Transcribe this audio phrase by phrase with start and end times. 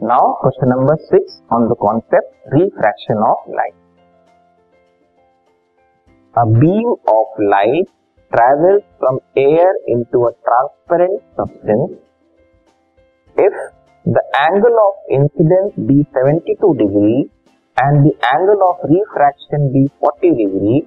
[0.00, 3.74] now question number six on the concept refraction of light
[6.34, 7.88] a beam of light
[8.30, 11.92] travels from air into a transparent substance
[13.36, 13.54] if
[14.06, 17.18] the angle of incidence be 72 degree
[17.76, 20.80] and the angle of refraction be 40 degree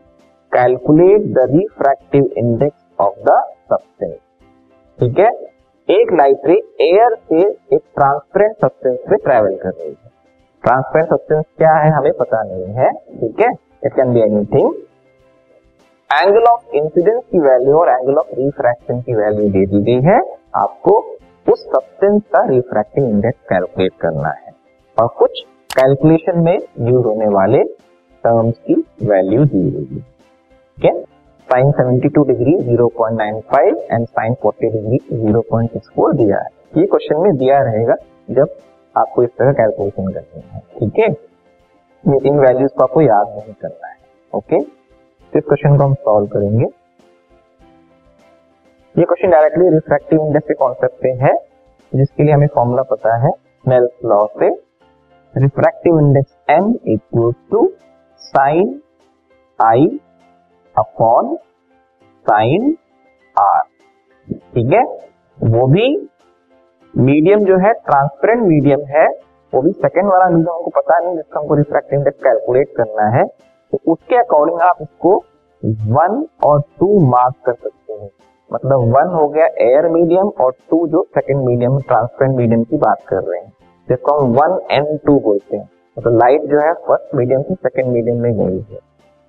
[0.52, 3.38] calculate the refractive index of the
[3.70, 4.22] substance
[5.00, 5.32] ठीक है
[5.91, 6.55] एक light ray
[6.85, 7.39] air से
[7.77, 10.11] एक transparent substance पे travel कर रही है
[10.65, 12.91] transparent substance क्या है हमें पता नहीं है
[13.21, 13.49] ठीक है
[13.87, 14.69] it can be anything
[16.23, 20.19] angle of incidence की वैल्यू और एंगल ऑफ रिफ्रैक्शन की वैल्यू दे दी गई है
[20.63, 20.99] आपको
[21.53, 24.53] उस सब्सटेंस का रिफ्रैक्टिंग इंडेक्स कैलकुलेट करना है
[25.03, 25.41] और कुछ
[25.81, 27.65] कैलकुलेशन में यूज होने वाले
[28.29, 28.83] टर्म्स की
[29.13, 31.01] वैल्यू दी गई है ठीक है
[31.53, 32.77] sine two degree
[33.53, 37.95] five and sine forty degree four दिया है ये क्वेश्चन में दिया रहेगा
[38.39, 38.51] जब
[38.99, 41.09] आपको इस तरह कैलकुलेशन करनी है ठीक है
[42.31, 43.97] इन वैल्यूज को आपको याद नहीं करना है
[44.39, 46.65] ओके तो इस क्वेश्चन को हम सॉल्व करेंगे
[48.99, 51.33] ये क्वेश्चन डायरेक्टली रिफ्रैक्टिव इंडेक्स के कॉन्सेप्ट पे है
[52.01, 54.51] जिसके लिए हमें फॉर्मूला पता है स्नेल्स लॉ से
[55.47, 57.67] refractive index M equal to
[58.31, 58.73] sine
[59.69, 59.89] I
[60.79, 61.35] upon
[62.31, 62.75] sine
[63.41, 63.63] R
[64.55, 64.83] ठीक है
[65.55, 65.87] वो भी
[67.07, 69.07] मीडियम जो है ट्रांसपेरेंट मीडियम है
[69.55, 73.25] वो भी सेकेंड वाला मीडियम हमको पता नहीं जिसका हमको रिफ्रैक्टिव इंडेक्स कैलकुलेट करना है
[73.27, 75.15] तो उसके अकॉर्डिंग आप इसको
[75.97, 78.11] वन और टू मार्क कर सकते हैं
[78.55, 83.03] मतलब वन हो गया एयर मीडियम और टू जो सेकेंड मीडियम ट्रांसपेरेंट मीडियम की बात
[83.09, 83.51] कर रहे हैं
[83.89, 85.69] जिसको हम वन एंड टू बोलते हैं
[85.99, 88.79] मतलब लाइट जो है फर्स्ट मीडियम से सेकेंड मीडियम में गई है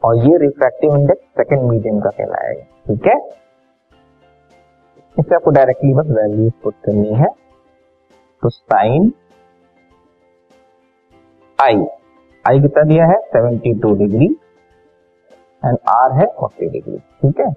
[0.05, 3.15] और ये रिफ्रैक्टिव इंडेक्स सेकेंड मीडियम का कहलाएगा ठीक है
[5.19, 7.27] इसे आपको डायरेक्टली बस वैल्यूज पुट करनी है
[8.43, 9.11] तो साइन
[11.63, 11.75] आई
[12.49, 14.29] आई कितना दिया है 72 डिग्री
[15.65, 17.51] एंड आर है 40 डिग्री ठीक है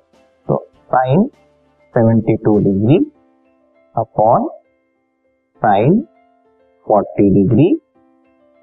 [0.49, 0.59] तो
[0.95, 1.29] sine
[1.99, 2.99] 72 degree
[4.05, 4.49] upon
[5.67, 6.01] sine
[6.91, 7.75] 40 degree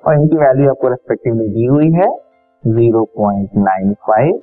[0.07, 2.09] और इनकी वैल्यू आपको रेस्पेक्टिवली दी हुई है
[2.67, 4.37] zero point nine five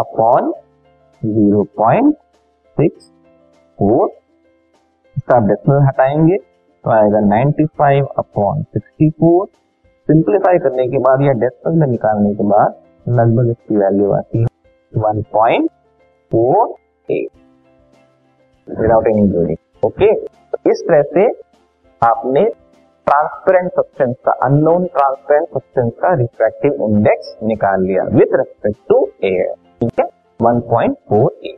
[0.00, 0.50] upon
[1.24, 2.14] zero point
[2.80, 3.10] six
[3.78, 4.08] four
[5.16, 7.20] इसका डेसिमल हटाएंगे तो आएगा
[7.78, 8.62] फाइव अपॉन
[9.02, 9.46] फोर
[10.10, 12.74] सिंप्लीफाई करने के बाद या डेसिमल में निकालने के बाद
[13.18, 15.70] लगभग इसकी वैल्यू आती है one point
[16.32, 16.74] four
[17.18, 17.32] eight
[18.80, 21.28] without any breeding okay तो इस तरह से
[22.10, 22.48] आपने
[23.06, 29.52] ट्रांसपेरेंट सब्सटेंस का अननोन ट्रांसपेरेंट सब्सटेंस का रिफ्रैक्टिव इंडेक्स निकाल लिया विद रेस्पेक्ट टू एयर
[29.80, 30.06] ठीक है
[30.42, 31.52] one point 1.48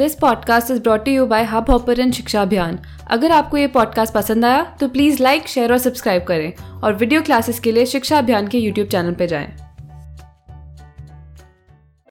[0.00, 1.44] this podcast is brought you by
[1.74, 2.78] Hubhopper and Shiksha Abhiyan
[3.18, 6.52] अगर आपको ये पॉडकास्ट पसंद आया तो प्लीज़ लाइक शेयर और सब्सक्राइब करें
[6.84, 9.63] और वीडियो क्लासेस के लिए शिक्षा अभियान के यूट्यूब चैनल पर जाएं